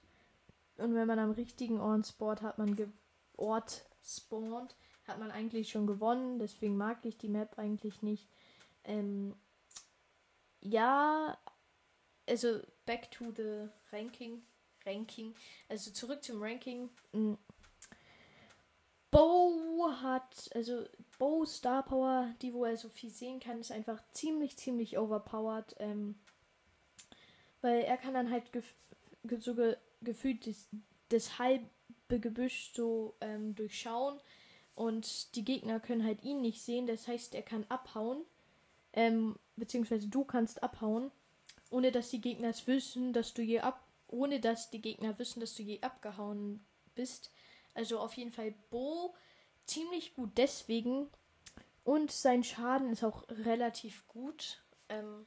[0.78, 2.76] Und wenn man am richtigen Ort spawnt, hat man
[3.36, 4.74] Ort spawnt,
[5.06, 6.38] hat man eigentlich schon gewonnen.
[6.38, 8.26] Deswegen mag ich die Map eigentlich nicht.
[8.84, 9.34] Ähm,
[10.60, 11.36] ja,
[12.28, 14.42] also back to the ranking.
[14.84, 15.34] Ranking.
[15.68, 16.88] Also zurück zum Ranking.
[19.12, 20.84] Bo hat, also
[21.18, 25.76] Bo Star Power, die wo er so viel sehen kann, ist einfach ziemlich, ziemlich overpowered.
[25.78, 26.16] Ähm,
[27.60, 28.74] weil er kann dann halt gef
[29.38, 30.66] so ge gefühlt das,
[31.10, 31.68] das halbe
[32.08, 34.18] Gebüsch so ähm, durchschauen
[34.74, 36.86] und die Gegner können halt ihn nicht sehen.
[36.86, 38.22] Das heißt, er kann abhauen.
[38.94, 41.10] Ähm, beziehungsweise du kannst abhauen,
[41.70, 45.40] ohne dass die Gegner es wissen, dass du je ab, ohne dass die Gegner wissen,
[45.40, 47.30] dass du je abgehauen bist.
[47.74, 49.14] Also auf jeden Fall Bo
[49.64, 51.08] ziemlich gut deswegen.
[51.84, 54.62] Und sein Schaden ist auch relativ gut.
[54.88, 55.26] Ähm,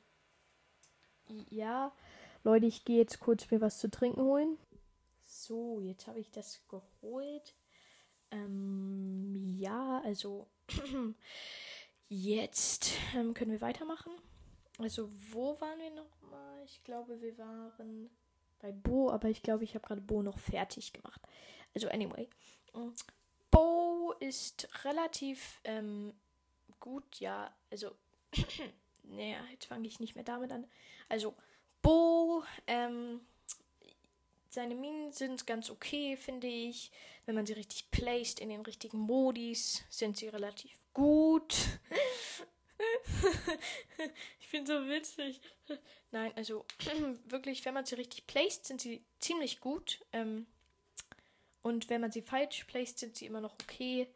[1.49, 1.91] ja,
[2.43, 4.57] Leute, ich gehe jetzt kurz mir was zu trinken holen.
[5.25, 7.55] So, jetzt habe ich das geholt.
[8.31, 10.47] Ähm, ja, also
[12.07, 14.11] Jetzt ähm, können wir weitermachen.
[14.77, 16.63] Also, wo waren wir nochmal?
[16.65, 18.09] Ich glaube, wir waren
[18.59, 21.21] bei Bo, aber ich glaube, ich habe gerade Bo noch fertig gemacht.
[21.75, 22.27] Also, anyway.
[22.73, 22.93] Mm,
[23.51, 26.13] Bo ist relativ ähm,
[26.79, 27.55] gut, ja.
[27.69, 27.95] Also,
[29.03, 30.65] naja, jetzt fange ich nicht mehr damit an.
[31.09, 31.35] Also,
[31.81, 33.21] Bo, ähm,
[34.49, 36.91] seine Minen sind ganz okay, finde ich.
[37.25, 41.55] Wenn man sie richtig placed in den richtigen Modis, sind sie relativ gut.
[44.39, 45.41] ich bin so witzig.
[46.11, 46.65] Nein, also
[47.25, 50.05] wirklich, wenn man sie richtig placed, sind sie ziemlich gut.
[50.13, 50.47] Ähm,
[51.65, 54.07] und wenn man sie falsch placed, sind sie immer noch okay.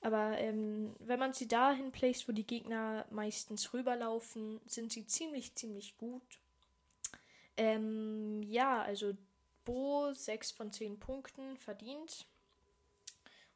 [0.00, 5.54] Aber ähm, wenn man sie dahin placed, wo die Gegner meistens rüberlaufen, sind sie ziemlich,
[5.54, 6.40] ziemlich gut.
[7.56, 9.16] Ähm, ja, also
[9.64, 12.26] Bo 6 von 10 Punkten verdient.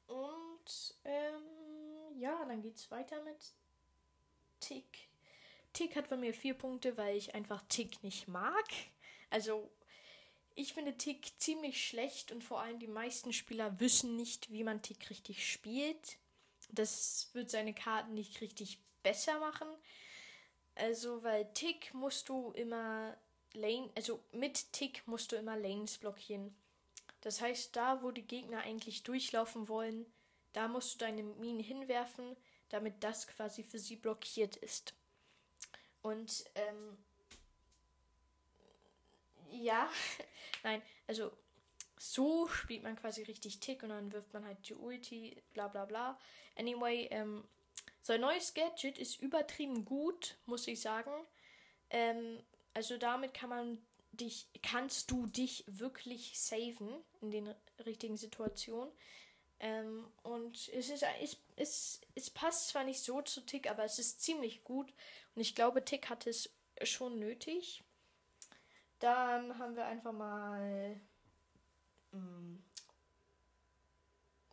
[0.06, 3.54] Und ähm, ja, dann geht's weiter mit
[4.60, 5.08] Tick.
[5.72, 8.68] Tick hat von mir vier Punkte, weil ich einfach Tick nicht mag.
[9.30, 9.68] Also,
[10.54, 14.82] ich finde Tick ziemlich schlecht und vor allem die meisten Spieler wissen nicht, wie man
[14.82, 16.16] Tick richtig spielt.
[16.70, 19.68] Das wird seine Karten nicht richtig besser machen.
[20.74, 23.16] Also, weil Tick musst du immer
[23.54, 26.54] Lane, also mit Tick musst du immer Lanes blockieren.
[27.20, 30.06] Das heißt, da, wo die Gegner eigentlich durchlaufen wollen,
[30.52, 32.36] da musst du deine Minen hinwerfen,
[32.68, 34.94] damit das quasi für sie blockiert ist.
[36.02, 36.98] Und ähm,
[39.50, 39.88] ja,
[40.62, 41.32] nein, also
[41.98, 45.84] so spielt man quasi richtig Tick und dann wirft man halt die Ulti, bla bla
[45.84, 46.18] bla.
[46.56, 47.44] Anyway, ähm,
[48.00, 51.12] sein neues Gadget ist übertrieben gut, muss ich sagen.
[51.90, 52.42] Ähm,
[52.74, 53.78] also damit kann man
[54.12, 58.92] dich, kannst du dich wirklich saven in den richtigen Situationen.
[59.60, 63.98] Ähm, und es ist, es, es, es passt zwar nicht so zu Tick, aber es
[63.98, 64.92] ist ziemlich gut.
[65.34, 66.50] Und ich glaube, Tick hat es
[66.82, 67.84] schon nötig.
[69.02, 71.00] Dann haben wir einfach mal.
[72.12, 72.58] Mm,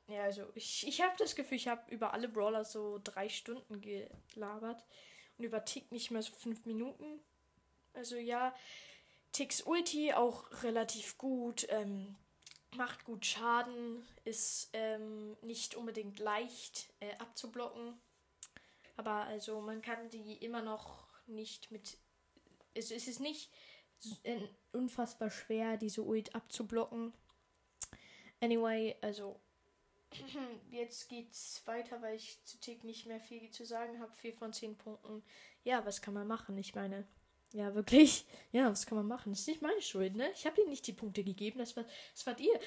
[0.07, 3.79] ja, also ich, ich habe das Gefühl, ich habe über alle Brawler so drei Stunden
[3.79, 4.83] gelabert.
[5.37, 7.19] Und über Tick nicht mehr so fünf Minuten.
[7.93, 8.55] Also ja,
[9.33, 11.67] Ticks Ulti auch relativ gut.
[11.69, 12.15] Ähm,
[12.75, 18.01] macht gut Schaden, ist ähm, nicht unbedingt leicht äh, abzublocken.
[18.97, 21.99] Aber also man kann die immer noch nicht mit.
[22.75, 23.51] Also es ist nicht
[24.71, 27.13] unfassbar schwer, diese Ult abzublocken.
[28.41, 29.39] Anyway, also
[30.71, 34.11] jetzt geht's weiter, weil ich zu Tick nicht mehr viel zu sagen habe.
[34.13, 35.23] 4 von 10 Punkten.
[35.63, 36.57] Ja, was kann man machen?
[36.57, 37.05] Ich meine,
[37.53, 38.25] ja, wirklich.
[38.51, 39.31] Ja, was kann man machen?
[39.31, 40.31] Das ist nicht meine Schuld, ne?
[40.33, 41.59] Ich habe ihnen nicht die Punkte gegeben.
[41.59, 42.59] Das war, das wart ihr.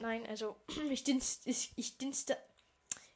[0.00, 0.56] Nein, also,
[0.90, 2.34] ich, dinst, ich, ich, dinst,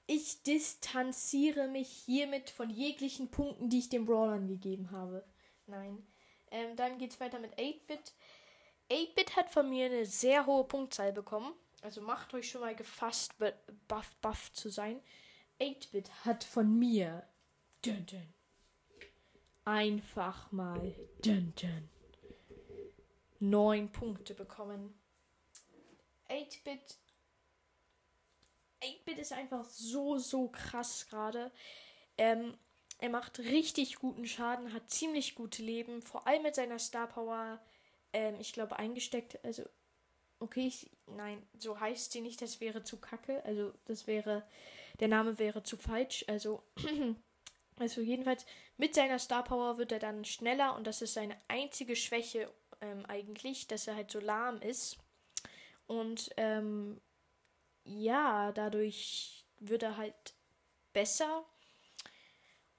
[0.07, 5.25] ich distanziere mich hiermit von jeglichen Punkten, die ich den Brawlern gegeben habe.
[5.67, 6.07] Nein.
[6.53, 8.13] Ähm, dann geht's weiter mit 8-Bit.
[8.91, 11.53] 8-Bit hat von mir eine sehr hohe Punktzahl bekommen.
[11.83, 13.35] Also macht euch schon mal gefasst,
[13.89, 15.03] buff, buff zu sein.
[15.61, 17.27] 8-Bit hat von mir
[17.83, 18.35] dun, dun,
[19.65, 21.89] einfach mal dun, dun,
[23.41, 24.95] 9 Punkte bekommen.
[26.29, 26.99] 8-Bit
[28.83, 31.51] 8-Bit ist einfach so, so krass gerade.
[32.19, 32.57] Ähm,
[32.99, 37.61] er macht richtig guten Schaden, hat ziemlich gute Leben, vor allem mit seiner Star Power,
[38.13, 39.45] ähm, ich glaube, eingesteckt.
[39.45, 39.65] Also
[40.43, 43.45] Okay, ich, nein, so heißt sie nicht, das wäre zu kacke.
[43.45, 44.43] Also, das wäre,
[44.99, 46.25] der Name wäre zu falsch.
[46.27, 46.65] Also,
[47.79, 48.45] also jedenfalls
[48.77, 53.07] mit seiner Star Power wird er dann schneller und das ist seine einzige Schwäche ähm,
[53.07, 54.99] eigentlich, dass er halt so lahm ist.
[55.87, 57.01] Und ähm,
[57.85, 60.35] ja, dadurch wird er halt
[60.93, 61.45] besser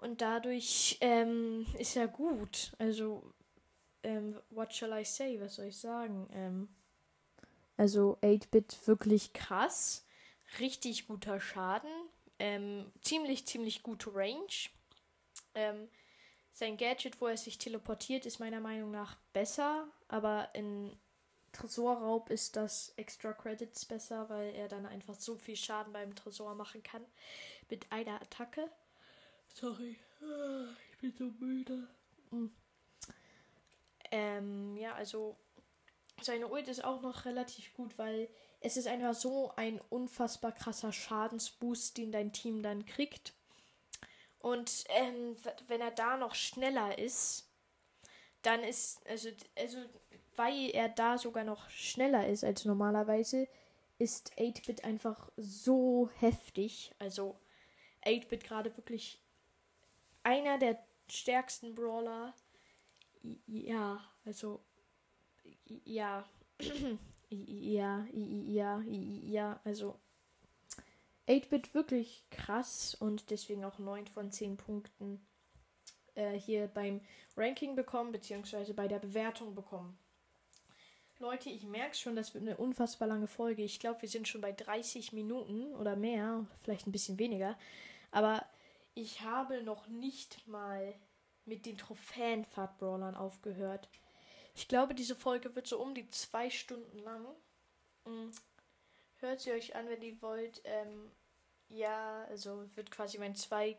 [0.04, 2.74] und dadurch ähm, ist er gut.
[2.78, 3.24] Also,
[4.04, 5.40] ähm, what shall I say?
[5.40, 6.28] Was soll ich sagen?
[6.34, 6.68] Ähm,
[7.78, 10.06] also 8-Bit wirklich krass.
[10.60, 11.90] Richtig guter Schaden.
[12.38, 14.54] Ähm, ziemlich, ziemlich gute Range.
[15.56, 15.88] Ähm,
[16.52, 19.88] sein Gadget, wo er sich teleportiert, ist meiner Meinung nach besser.
[20.10, 20.92] Aber in
[21.54, 26.56] Tresorraub ist das Extra Credits besser, weil er dann einfach so viel Schaden beim Tresor
[26.56, 27.06] machen kann.
[27.70, 28.70] Mit einer Attacke.
[29.54, 29.96] Sorry,
[30.92, 31.88] ich bin so müde.
[32.32, 32.52] Hm.
[34.12, 35.38] Ähm, ja, also
[36.22, 38.30] seine Ult ist auch noch relativ gut, weil
[38.62, 43.34] es ist einfach so ein unfassbar krasser Schadensboost, den dein Team dann kriegt.
[44.40, 45.36] Und ähm,
[45.68, 47.48] wenn er da noch schneller ist,
[48.42, 49.78] dann ist, also, also,
[50.36, 53.48] weil er da sogar noch schneller ist als normalerweise,
[54.00, 56.94] ist 8-Bit einfach so heftig.
[57.00, 57.38] Also
[58.06, 59.23] 8-Bit gerade wirklich
[60.24, 60.78] einer der
[61.10, 62.34] stärksten Brawler.
[63.48, 64.62] Ja, also
[65.86, 66.26] ja.
[67.30, 70.00] ja, ja, ja, also
[71.28, 75.26] 8-Bit wirklich krass und deswegen auch 9 von 10 Punkten
[76.16, 77.02] äh, hier beim
[77.38, 79.98] Ranking bekommen, beziehungsweise bei der Bewertung bekommen.
[81.20, 83.64] Leute, ich merke schon, das wird eine unfassbar lange Folge.
[83.64, 87.58] Ich glaube, wir sind schon bei 30 Minuten oder mehr, vielleicht ein bisschen weniger.
[88.12, 88.46] Aber
[88.96, 90.94] ich habe noch nicht mal
[91.46, 93.90] mit den Trophäenfahrt-Brawlern aufgehört.
[94.56, 97.26] Ich glaube, diese Folge wird so um die zwei Stunden lang.
[98.06, 98.32] Mhm.
[99.18, 100.62] Hört sie euch an, wenn ihr wollt.
[100.64, 101.12] Ähm,
[101.70, 103.76] ja, also wird quasi mein 2,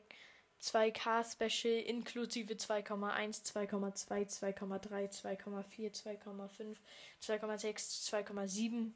[0.60, 6.76] 2K-Special inklusive 2,1, 2,2, 2,3, 2,4, 2,5,
[7.22, 8.92] 2,6,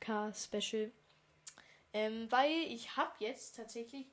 [0.00, 0.92] 2,7K Special.
[1.94, 4.06] Ähm, weil ich habe jetzt tatsächlich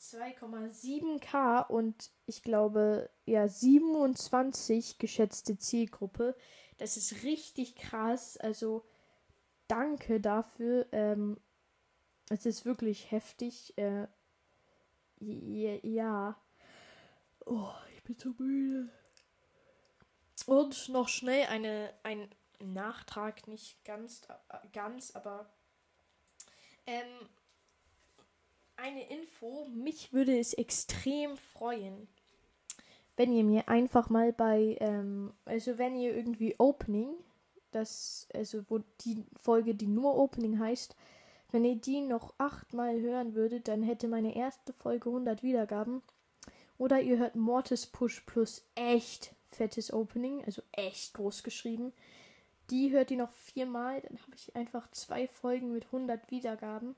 [0.00, 6.36] 2,7k und ich glaube ja 27 geschätzte Zielgruppe.
[6.78, 8.36] Das ist richtig krass.
[8.38, 8.86] Also
[9.68, 10.86] danke dafür.
[10.92, 11.38] Ähm,
[12.30, 13.76] es ist wirklich heftig.
[13.76, 14.06] Äh,
[15.20, 16.40] ja.
[17.44, 18.88] Oh, ich bin so müde.
[20.46, 22.28] Und noch schnell eine, ein
[22.60, 25.52] Nachtrag, nicht ganz, äh, ganz, aber
[26.86, 27.28] ähm,
[28.82, 29.66] eine Info.
[29.74, 32.08] Mich würde es extrem freuen,
[33.16, 37.12] wenn ihr mir einfach mal bei, ähm, also wenn ihr irgendwie Opening,
[37.70, 40.96] das, also wo die Folge, die nur Opening heißt,
[41.52, 46.02] wenn ihr die noch achtmal hören würdet, dann hätte meine erste Folge 100 Wiedergaben.
[46.78, 51.92] Oder ihr hört Mortis Push plus echt fettes Opening, also echt groß geschrieben.
[52.70, 56.94] Die hört ihr noch viermal, dann habe ich einfach zwei Folgen mit 100 Wiedergaben.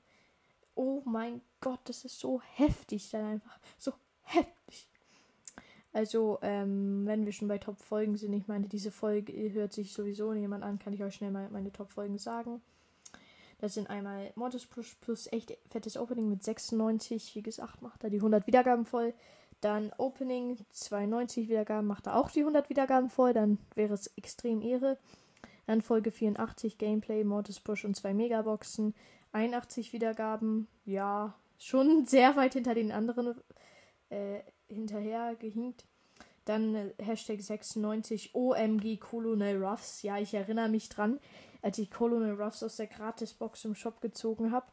[0.75, 3.59] Oh mein Gott, das ist so heftig dann einfach.
[3.77, 4.87] So heftig.
[5.93, 10.33] Also, ähm, wenn wir schon bei Top-Folgen sind, ich meine, diese Folge hört sich sowieso
[10.33, 12.61] niemand an, kann ich euch schnell mal meine Top-Folgen sagen.
[13.59, 18.09] Das sind einmal Mortis Plus plus echt fettes Opening mit 96, wie gesagt, macht er
[18.09, 19.13] die 100 Wiedergaben voll.
[19.61, 24.61] Dann Opening 92 Wiedergaben, macht er auch die 100 Wiedergaben voll, dann wäre es extrem
[24.61, 24.97] Ehre.
[25.67, 28.93] Dann Folge 84 Gameplay, Mortis Push und zwei Megaboxen.
[29.33, 33.35] 81 Wiedergaben, ja, schon sehr weit hinter den anderen
[34.09, 35.85] äh, hinterher gehinkt.
[36.45, 40.01] Dann äh, Hashtag 96 OMG Colonel Ruffs.
[40.01, 41.19] Ja, ich erinnere mich dran,
[41.61, 44.67] als ich Colonel Ruffs aus der Gratisbox im Shop gezogen habe.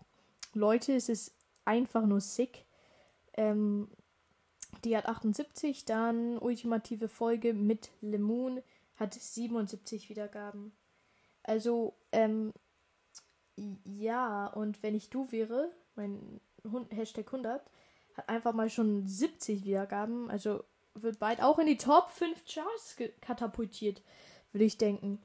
[0.55, 2.65] Leute, es ist einfach nur sick.
[3.35, 3.89] Ähm,
[4.85, 8.63] die hat 78, dann ultimative Folge mit Lemon
[8.97, 10.73] hat 77 Wiedergaben.
[11.43, 12.53] Also, ähm,
[13.85, 16.41] ja, und wenn ich du wäre, mein
[16.91, 17.63] Hashtag 100,
[18.17, 20.31] hat einfach mal schon 70 Wiedergaben.
[20.31, 24.03] Also wird bald auch in die Top 5 Charts katapultiert,
[24.53, 25.21] würde ich denken.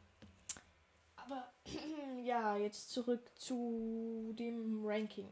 [1.15, 1.47] Aber
[2.23, 5.29] ja, jetzt zurück zu dem Ranking.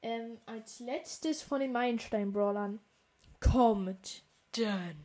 [0.00, 2.78] Ähm, als letztes von den Meilenstein-Brawlern
[3.40, 5.04] kommt dann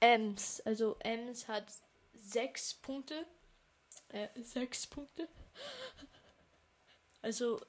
[0.00, 0.60] Ems.
[0.64, 1.66] Also Ems hat
[2.14, 3.26] 6 Punkte.
[4.08, 5.28] Äh, 6 Punkte.
[7.22, 7.60] Also,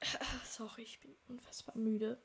[0.44, 2.20] sorry, ich bin unfassbar müde.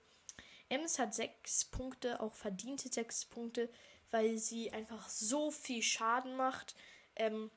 [0.70, 3.70] Ems hat 6 Punkte, auch verdiente 6 Punkte,
[4.12, 6.76] weil sie einfach so viel Schaden macht.
[7.16, 7.52] Ähm,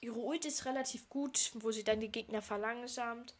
[0.00, 3.34] ihre Ult ist relativ gut, wo sie dann die Gegner verlangsamt.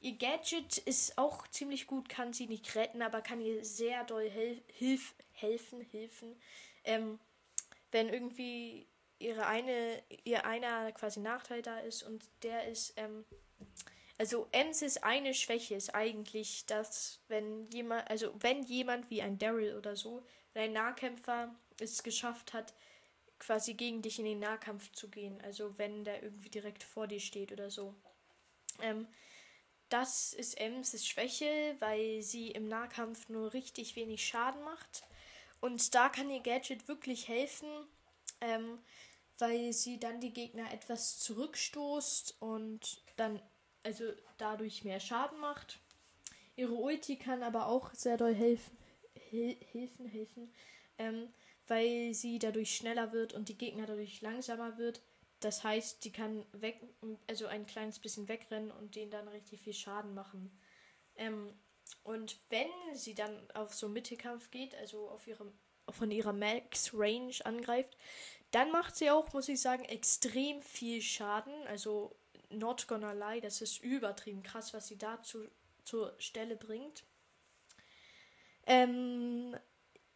[0.00, 4.28] Ihr Gadget ist auch ziemlich gut, kann sie nicht retten, aber kann ihr sehr doll
[4.28, 6.36] hel hilf helfen, helfen.
[6.84, 7.18] Ähm,
[7.90, 8.86] wenn irgendwie
[9.24, 13.24] ihre eine, ihr einer quasi Nachteil da ist und der ist, ähm,
[14.18, 19.76] also Ems eine Schwäche ist eigentlich, dass wenn jemand, also wenn jemand wie ein Daryl
[19.76, 22.74] oder so, ein Nahkämpfer es geschafft hat,
[23.38, 27.20] quasi gegen dich in den Nahkampf zu gehen, also wenn der irgendwie direkt vor dir
[27.20, 27.94] steht oder so.
[28.80, 29.08] Ähm,
[29.88, 35.02] das ist Ems Schwäche, weil sie im Nahkampf nur richtig wenig Schaden macht.
[35.60, 37.68] Und da kann ihr Gadget wirklich helfen,
[38.40, 38.78] ähm,
[39.38, 43.40] weil sie dann die Gegner etwas zurückstoßt und dann
[43.82, 44.04] also
[44.38, 45.80] dadurch mehr Schaden macht.
[46.56, 48.76] Ihre Ulti kann aber auch sehr doll helfen,
[49.14, 50.52] hil helfen, helfen,
[50.98, 51.32] ähm,
[51.66, 55.02] weil sie dadurch schneller wird und die Gegner dadurch langsamer wird.
[55.40, 56.80] Das heißt, die kann weg,
[57.26, 60.58] also ein kleines bisschen wegrennen und denen dann richtig viel Schaden machen.
[61.16, 61.52] Ähm,
[62.02, 65.52] und wenn sie dann auf so Mittelkampf geht, also auf ihrem,
[65.90, 67.96] von ihrer Max Range angreift,
[68.50, 71.54] dann macht sie auch, muss ich sagen, extrem viel Schaden.
[71.66, 72.14] Also
[72.50, 75.48] not gonna lie, das ist übertrieben krass, was sie dazu
[75.82, 77.04] zur Stelle bringt.
[78.66, 79.56] Ähm,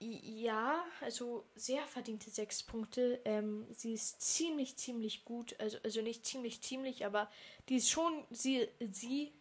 [0.01, 3.21] ja, also sehr verdiente sechs Punkte.
[3.25, 5.59] Ähm, sie ist ziemlich, ziemlich gut.
[5.59, 7.31] Also, also nicht ziemlich, ziemlich, aber
[7.69, 9.33] die ist schon sie, sie.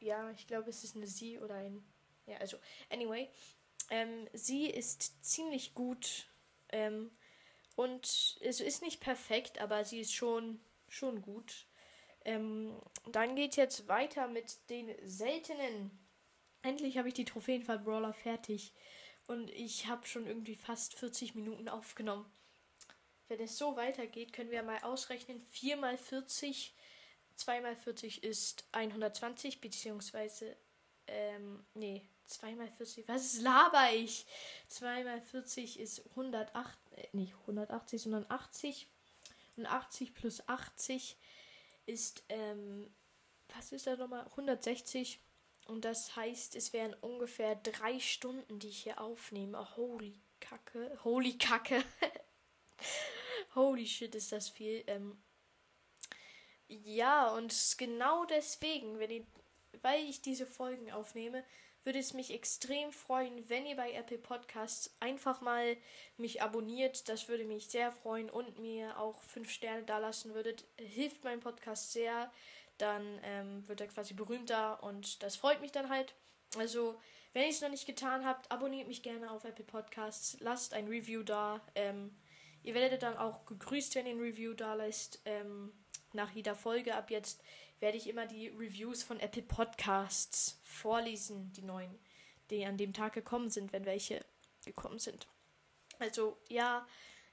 [0.00, 1.84] Ja, ich glaube, es ist eine sie oder ein.
[2.26, 2.56] Ja, also,
[2.90, 3.28] anyway.
[3.90, 6.26] Ähm, sie ist ziemlich gut.
[6.70, 7.10] Ähm,
[7.76, 11.66] und es ist nicht perfekt, aber sie ist schon, schon gut.
[12.24, 12.74] Ähm,
[13.06, 15.90] dann geht jetzt weiter mit den seltenen.
[16.62, 18.72] Endlich habe ich die Trophäenfall Brawler fertig.
[19.28, 22.24] Und ich habe schon irgendwie fast 40 Minuten aufgenommen.
[23.28, 25.40] Wenn es so weitergeht, können wir mal ausrechnen.
[25.40, 26.74] 4 mal 40,
[27.34, 30.56] 2 mal 40 ist 120, beziehungsweise,
[31.08, 34.26] ähm, nee, 2 mal 40, was laber ich?
[34.68, 38.88] 2 mal 40 ist 108, äh, nicht 180, sondern 80.
[39.56, 41.16] Und 80 plus 80
[41.86, 42.92] ist, ähm,
[43.54, 44.26] was ist da nochmal?
[44.26, 45.20] 160.
[45.66, 49.76] Und das heißt, es wären ungefähr drei Stunden, die ich hier aufnehme.
[49.76, 50.98] holy Kacke.
[51.02, 51.82] Holy Kacke.
[53.54, 54.84] holy shit, ist das viel.
[54.86, 55.16] Ähm,
[56.68, 59.24] ja, und genau deswegen, wenn ich,
[59.82, 61.44] weil ich diese Folgen aufnehme,
[61.86, 65.76] würde es mich extrem freuen, wenn ihr bei Apple Podcasts einfach mal
[66.16, 67.08] mich abonniert.
[67.08, 70.64] Das würde mich sehr freuen und mir auch fünf Sterne da lassen würdet.
[70.76, 72.30] Hilft meinem Podcast sehr
[72.78, 76.14] dann ähm, wird er quasi berühmter und das freut mich dann halt.
[76.56, 76.96] Also,
[77.32, 80.88] wenn ihr es noch nicht getan habt, abonniert mich gerne auf Apple Podcasts, lasst ein
[80.88, 81.60] Review da.
[81.74, 82.14] Ähm,
[82.62, 85.20] ihr werdet dann auch gegrüßt, wenn ihr ein Review da lässt.
[85.24, 85.72] Ähm,
[86.12, 87.42] nach jeder Folge ab jetzt
[87.80, 91.98] werde ich immer die Reviews von Apple Podcasts vorlesen, die neuen,
[92.50, 94.24] die an dem Tag gekommen sind, wenn welche
[94.64, 95.26] gekommen sind.
[95.98, 96.86] Also ja,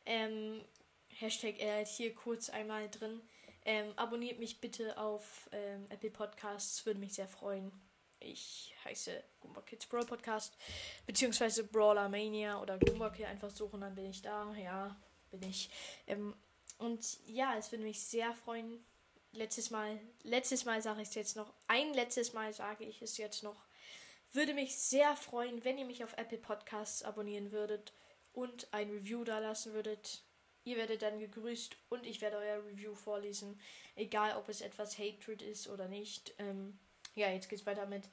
[0.05, 0.63] ähm,
[1.09, 3.21] Hashtag äh, hier kurz einmal drin.
[3.65, 7.71] Ähm, abonniert mich bitte auf ähm, Apple Podcasts, würde mich sehr freuen.
[8.19, 10.57] Ich heiße Goomba Kids Brawl Podcast,
[11.05, 14.53] beziehungsweise Brawler Mania oder Goomba Kid einfach suchen, dann bin ich da.
[14.55, 14.95] Ja,
[15.31, 15.69] bin ich.
[16.07, 16.35] Ähm,
[16.77, 18.83] und ja, es würde mich sehr freuen.
[19.33, 21.53] Letztes Mal, letztes Mal sage ich es jetzt noch.
[21.67, 23.65] Ein letztes Mal sage ich es jetzt noch.
[24.31, 27.93] Würde mich sehr freuen, wenn ihr mich auf Apple Podcasts abonnieren würdet
[28.31, 30.23] und ein Review da lassen würdet.
[30.63, 33.59] Ihr werdet dann gegrüßt und ich werde euer Review vorlesen.
[33.95, 36.33] Egal, ob es etwas Hatred ist oder nicht.
[36.37, 36.79] Ähm,
[37.15, 38.03] ja, jetzt geht's weiter mit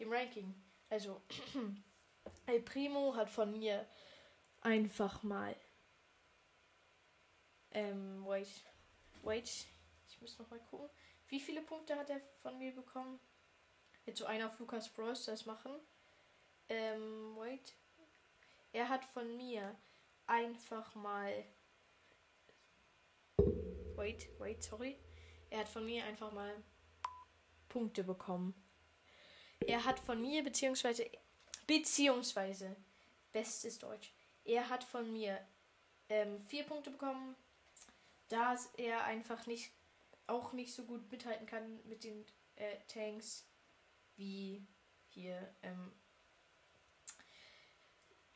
[0.00, 0.54] dem Ranking.
[0.88, 1.20] Also,
[2.46, 3.86] El Primo hat von mir
[4.62, 5.54] einfach mal
[7.72, 8.48] Ähm, wait.
[9.22, 9.66] Wait.
[10.18, 10.90] Ich muss noch mal gucken.
[11.28, 13.20] Wie viele Punkte hat er von mir bekommen?
[14.04, 15.26] Jetzt so einer auf Lukas Bros.
[15.26, 15.70] das machen.
[16.68, 17.76] Ähm, wait.
[18.72, 19.76] Er hat von mir
[20.26, 21.44] einfach mal.
[23.94, 24.98] Wait, wait, sorry.
[25.50, 26.52] Er hat von mir einfach mal
[27.68, 28.54] Punkte bekommen.
[29.60, 31.08] Er hat von mir, beziehungsweise,
[31.68, 32.74] beziehungsweise,
[33.32, 34.12] bestes Deutsch.
[34.44, 35.38] Er hat von mir
[36.08, 37.36] ähm, vier Punkte bekommen,
[38.28, 39.70] da er einfach nicht,
[40.28, 42.24] auch nicht so gut mithalten kann mit den
[42.56, 43.46] äh, Tanks
[44.16, 44.66] wie
[45.08, 45.92] hier ähm,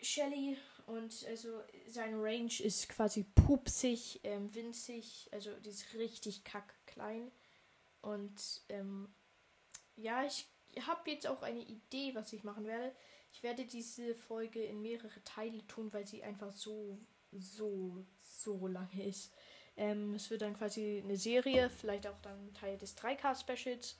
[0.00, 6.74] Shelly und also seine Range ist quasi pupsig, ähm, winzig, also die ist richtig kack
[6.86, 7.30] klein.
[8.00, 9.14] Und ähm,
[9.96, 10.46] ja, ich
[10.86, 12.94] habe jetzt auch eine Idee, was ich machen werde.
[13.32, 16.98] Ich werde diese Folge in mehrere Teile tun, weil sie einfach so,
[17.30, 19.32] so, so lange ist.
[19.76, 23.96] Ähm, es wird dann quasi eine Serie, vielleicht auch dann Teil des 3K-Specials.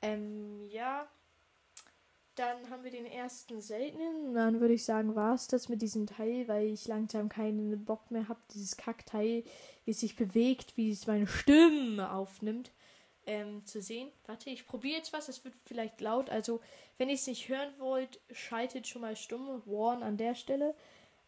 [0.00, 1.08] Ähm, ja,
[2.34, 4.34] dann haben wir den ersten seltenen.
[4.34, 8.10] Dann würde ich sagen, war es das mit diesem Teil, weil ich langsam keinen Bock
[8.10, 9.44] mehr habe, dieses Kackteil,
[9.84, 12.70] wie es sich bewegt, wie es meine Stimme aufnimmt,
[13.26, 14.10] ähm, zu sehen.
[14.26, 15.28] Warte, ich probiere jetzt was.
[15.28, 16.30] Es wird vielleicht laut.
[16.30, 16.60] Also,
[16.98, 19.62] wenn ihr es nicht hören wollt, schaltet schon mal stumm.
[19.66, 20.74] Warn an der Stelle.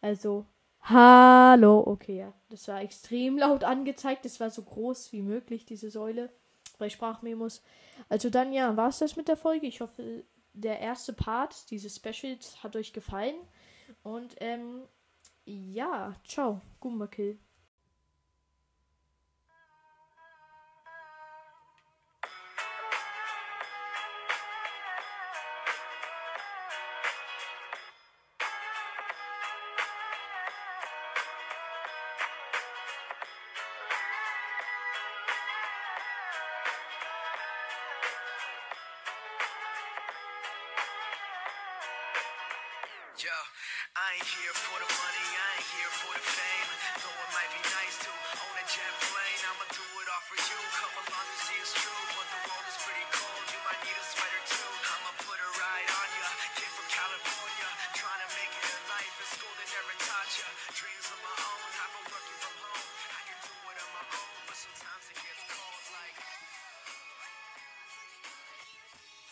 [0.01, 0.45] Also,
[0.89, 1.83] hallo.
[1.85, 2.33] Okay, ja.
[2.49, 4.25] Das war extrem laut angezeigt.
[4.25, 6.29] Das war so groß wie möglich, diese Säule.
[6.77, 7.61] Bei Sprachmemos.
[8.09, 9.67] Also dann ja, war es das mit der Folge.
[9.67, 10.23] Ich hoffe,
[10.53, 13.35] der erste Part dieses Specials hat euch gefallen.
[14.03, 14.83] Und ähm,
[15.45, 17.07] ja, ciao, Goomba